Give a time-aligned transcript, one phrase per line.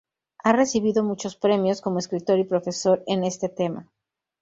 [0.43, 3.91] Ha recibido muchos premios como escritor y profesor en este tema.